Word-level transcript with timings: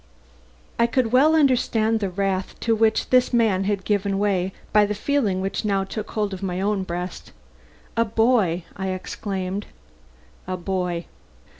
I 0.79 0.87
could 0.87 1.11
well 1.11 1.35
understand 1.35 1.99
the 1.99 2.09
wrath 2.09 2.59
to 2.61 2.73
which 2.75 3.11
this 3.11 3.31
man 3.31 3.65
had 3.65 3.85
given 3.85 4.17
way, 4.17 4.51
by 4.73 4.83
the 4.87 4.95
feeling 4.95 5.41
which 5.41 5.63
now 5.63 5.83
took 5.83 6.09
hold 6.13 6.33
of 6.33 6.41
my 6.41 6.59
own 6.59 6.81
breast. 6.81 7.31
"A 7.95 8.03
boy!" 8.03 8.63
I 8.75 8.87
exclaimed. 8.87 9.67
"A 10.47 10.57
boy." 10.57 11.05